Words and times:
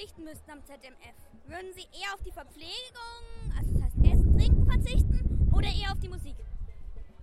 verzichten 0.00 0.24
müssten 0.24 0.50
am 0.50 0.64
ZMF, 0.64 1.14
würden 1.46 1.74
Sie 1.74 1.82
eher 1.82 2.14
auf 2.14 2.22
die 2.24 2.32
Verpflegung, 2.32 3.52
also 3.58 3.72
das 3.74 3.82
heißt 3.82 3.96
Essen, 4.02 4.38
Trinken 4.38 4.66
verzichten 4.66 5.50
oder 5.52 5.68
eher 5.68 5.92
auf 5.92 5.98
die 5.98 6.08
Musik? 6.08 6.36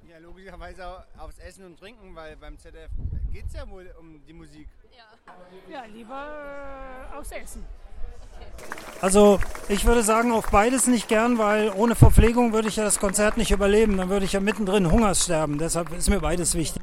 Ja, 0.07 0.19
logischerweise 0.19 1.03
aufs 1.17 1.39
Essen 1.39 1.65
und 1.65 1.79
Trinken, 1.79 2.15
weil 2.15 2.35
beim 2.35 2.59
ZDF 2.59 2.91
geht 3.31 3.47
es 3.47 3.53
ja 3.53 3.67
wohl 3.67 3.91
um 3.99 4.23
die 4.25 4.33
Musik. 4.33 4.67
Ja, 5.71 5.85
lieber 5.85 7.09
äh, 7.11 7.15
aufs 7.15 7.31
Essen. 7.31 7.65
Also 9.01 9.39
ich 9.69 9.85
würde 9.85 10.03
sagen, 10.03 10.31
auf 10.31 10.51
beides 10.51 10.85
nicht 10.85 11.07
gern, 11.07 11.39
weil 11.39 11.71
ohne 11.71 11.95
Verpflegung 11.95 12.53
würde 12.53 12.67
ich 12.67 12.75
ja 12.75 12.83
das 12.83 12.99
Konzert 12.99 13.37
nicht 13.37 13.51
überleben. 13.51 13.97
Dann 13.97 14.09
würde 14.09 14.25
ich 14.25 14.33
ja 14.33 14.39
mittendrin 14.39 14.91
Hungers 14.91 15.23
sterben. 15.23 15.57
Deshalb 15.57 15.91
ist 15.93 16.09
mir 16.09 16.19
beides 16.19 16.53
wichtig. 16.53 16.81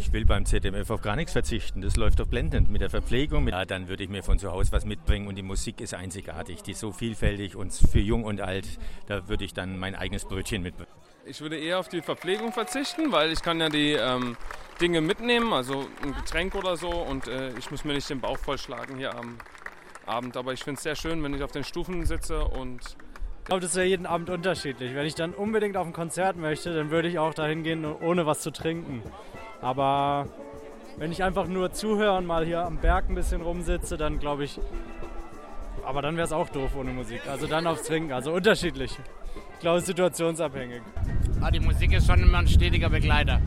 Ich 0.00 0.14
will 0.14 0.24
beim 0.24 0.46
ZMF 0.46 0.88
auf 0.88 1.02
gar 1.02 1.14
nichts 1.14 1.32
verzichten. 1.32 1.82
Das 1.82 1.96
läuft 1.96 2.20
doch 2.20 2.26
blendend 2.26 2.70
mit 2.70 2.80
der 2.80 2.88
Verpflegung. 2.88 3.46
Ja, 3.48 3.66
dann 3.66 3.86
würde 3.88 4.02
ich 4.02 4.08
mir 4.08 4.22
von 4.22 4.38
zu 4.38 4.50
Hause 4.50 4.72
was 4.72 4.86
mitbringen 4.86 5.28
und 5.28 5.36
die 5.36 5.42
Musik 5.42 5.82
ist 5.82 5.92
einzigartig. 5.92 6.62
Die 6.62 6.70
ist 6.70 6.80
so 6.80 6.90
vielfältig 6.90 7.54
und 7.54 7.70
für 7.70 8.00
jung 8.00 8.24
und 8.24 8.40
alt. 8.40 8.66
Da 9.08 9.28
würde 9.28 9.44
ich 9.44 9.52
dann 9.52 9.78
mein 9.78 9.94
eigenes 9.94 10.24
Brötchen 10.24 10.62
mitbringen. 10.62 10.90
Ich 11.26 11.42
würde 11.42 11.58
eher 11.58 11.78
auf 11.78 11.88
die 11.88 12.00
Verpflegung 12.00 12.50
verzichten, 12.54 13.12
weil 13.12 13.30
ich 13.30 13.42
kann 13.42 13.60
ja 13.60 13.68
die 13.68 13.92
ähm, 13.92 14.38
Dinge 14.80 15.02
mitnehmen, 15.02 15.52
also 15.52 15.86
ein 16.02 16.14
Getränk 16.14 16.54
oder 16.54 16.78
so 16.78 16.88
und 16.88 17.28
äh, 17.28 17.50
ich 17.58 17.70
muss 17.70 17.84
mir 17.84 17.92
nicht 17.92 18.08
den 18.08 18.22
Bauch 18.22 18.38
vollschlagen 18.38 18.96
hier 18.96 19.14
am 19.14 19.36
Abend. 20.06 20.38
Aber 20.38 20.54
ich 20.54 20.64
finde 20.64 20.78
es 20.78 20.82
sehr 20.82 20.96
schön, 20.96 21.22
wenn 21.22 21.34
ich 21.34 21.42
auf 21.42 21.52
den 21.52 21.62
Stufen 21.62 22.06
sitze 22.06 22.42
und 22.42 22.96
Ich 23.40 23.44
glaube, 23.44 23.60
das 23.60 23.72
ist 23.72 23.76
ja 23.76 23.82
jeden 23.82 24.06
Abend 24.06 24.30
unterschiedlich. 24.30 24.94
Wenn 24.94 25.04
ich 25.04 25.14
dann 25.14 25.34
unbedingt 25.34 25.76
auf 25.76 25.86
ein 25.86 25.92
Konzert 25.92 26.38
möchte, 26.38 26.74
dann 26.74 26.90
würde 26.90 27.08
ich 27.08 27.18
auch 27.18 27.34
dahin 27.34 27.64
gehen, 27.64 27.84
ohne 27.84 28.24
was 28.24 28.40
zu 28.40 28.50
trinken. 28.50 29.02
Aber 29.60 30.26
wenn 30.96 31.12
ich 31.12 31.22
einfach 31.22 31.46
nur 31.46 31.72
zuhöre 31.72 32.16
und 32.16 32.26
mal 32.26 32.44
hier 32.44 32.64
am 32.64 32.78
Berg 32.78 33.08
ein 33.08 33.14
bisschen 33.14 33.42
rumsitze, 33.42 33.96
dann 33.96 34.18
glaube 34.18 34.44
ich, 34.44 34.60
aber 35.84 36.02
dann 36.02 36.16
wäre 36.16 36.26
es 36.26 36.32
auch 36.32 36.48
doof 36.48 36.76
ohne 36.76 36.92
Musik. 36.92 37.22
Also 37.28 37.46
dann 37.46 37.66
aufs 37.66 37.84
Trinken, 37.84 38.12
also 38.12 38.32
unterschiedlich. 38.32 38.98
Ich 39.54 39.60
glaube, 39.60 39.80
situationsabhängig. 39.80 40.82
Ah, 41.40 41.50
die 41.50 41.60
Musik 41.60 41.92
ist 41.92 42.06
schon 42.06 42.20
immer 42.20 42.38
ein 42.38 42.48
stetiger 42.48 42.90
Begleiter. 42.90 43.40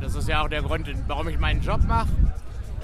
Das 0.00 0.14
ist 0.14 0.28
ja 0.28 0.42
auch 0.42 0.48
der 0.48 0.62
Grund, 0.62 0.90
warum 1.06 1.28
ich 1.28 1.38
meinen 1.38 1.62
Job 1.62 1.80
mache, 1.86 2.08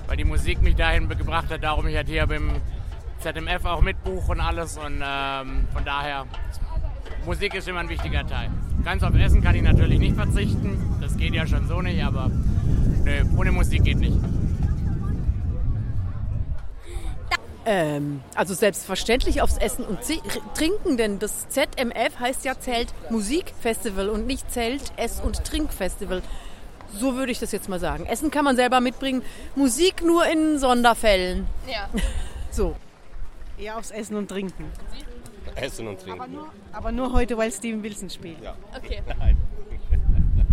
weil 0.07 0.17
die 0.17 0.25
Musik 0.25 0.62
mich 0.62 0.77
dahin 0.77 1.09
gebracht 1.09 1.51
hat, 1.51 1.62
darum 1.62 1.87
ich 1.87 1.97
halt 1.97 2.09
hier 2.09 2.27
beim 2.27 2.53
ZMF 3.19 3.65
auch 3.65 3.81
mitbuche 3.81 4.33
und 4.33 4.41
alles 4.41 4.79
und 4.79 5.03
ähm, 5.05 5.67
von 5.73 5.85
daher, 5.85 6.27
Musik 7.29 7.53
ist 7.55 7.69
immer 7.69 7.81
ein 7.81 7.91
wichtiger 7.91 8.27
Teil. 8.27 8.48
Ganz 8.83 9.03
auf 9.03 9.15
Essen 9.15 9.43
kann 9.43 9.55
ich 9.55 9.61
natürlich 9.61 9.98
nicht 9.98 10.17
verzichten, 10.17 10.97
das 10.98 11.15
geht 11.15 11.34
ja 11.34 11.47
schon 11.47 11.69
so 11.69 11.83
nicht, 11.83 12.03
aber 12.03 12.31
nö, 13.05 13.23
ohne 13.37 13.53
Musik 13.53 13.84
geht 13.84 13.98
nicht. 13.98 14.17
Ähm, 17.67 18.23
also 18.34 18.55
selbstverständlich 18.55 19.43
aufs 19.43 19.59
Essen 19.59 19.84
und 19.84 20.03
Zi- 20.03 20.23
Trinken, 20.55 20.97
denn 20.97 21.19
das 21.19 21.51
ZMF 21.51 22.19
heißt 22.19 22.47
ja 22.47 22.59
Zelt 22.59 22.95
Musikfestival 23.11 24.09
und 24.09 24.27
nicht 24.27 24.51
Zelt 24.51 24.91
Ess- 24.97 25.21
und 25.21 25.45
Trinkfestival. 25.45 26.23
So 26.95 27.15
würde 27.17 27.31
ich 27.31 27.41
das 27.41 27.53
jetzt 27.53 27.69
mal 27.69 27.79
sagen. 27.79 28.06
Essen 28.06 28.31
kann 28.31 28.47
man 28.47 28.56
selber 28.56 28.81
mitbringen, 28.81 29.21
Musik 29.55 30.03
nur 30.03 30.25
in 30.27 30.59
Sonderfällen. 30.59 31.47
Ja. 31.71 31.91
So. 32.51 32.75
Eher 33.59 33.77
aufs 33.77 33.91
Essen 33.91 34.17
und 34.17 34.29
Trinken. 34.29 34.65
Essen 35.62 35.87
und 35.89 36.01
Trinken. 36.01 36.20
Aber 36.20 36.28
nur, 36.28 36.48
aber 36.73 36.92
nur 36.92 37.12
heute, 37.12 37.37
weil 37.37 37.51
Steven 37.53 37.83
Wilson 37.83 38.09
spielt. 38.11 38.41
Ja. 38.42 38.55
Okay. 38.77 39.03
Nein. 39.19 39.37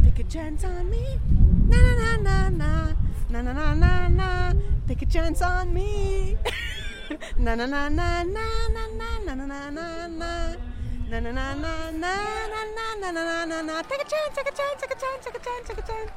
Take 0.04 0.24
a 0.24 0.28
chance 0.28 0.66
on 0.66 0.90
me. 0.90 1.20
Na 1.68 1.78
na 1.78 2.18
na 2.18 2.50
na 2.50 2.50
na. 2.50 2.96
Na 3.30 3.42
na 3.42 3.54
na 3.54 3.76
na 3.76 4.10
na. 4.10 4.54
Take 4.88 5.04
a 5.04 5.06
chance 5.06 5.42
on 5.42 5.74
me. 5.74 6.38
na 7.38 7.56
na 7.56 7.66
na 7.66 7.90
na 7.90 8.24
na 8.24 8.46
na 8.74 8.86
na 8.96 9.36
na 9.36 9.36
na 9.36 9.70
na 9.70 10.08
na. 10.08 10.56
Na 11.10 11.20
na 11.20 11.32
na 11.32 11.54
na 11.54 11.92
na 11.92 11.92
na 11.92 12.14
na 12.76 12.96
na 13.02 13.12
na 13.12 13.24
na 13.24 13.46
na 13.46 13.62
na. 13.62 13.82
Take 13.84 14.02
a 14.02 14.10
chance, 14.10 14.36
take 14.36 14.50
a 14.50 14.56
chance, 14.56 14.82
take 14.82 14.92
a 14.92 15.00
chance, 15.00 15.26
take 15.26 15.38
a 15.38 15.40
chance, 15.40 15.68
take 15.68 15.78
a 15.78 15.82
chance. 15.88 16.12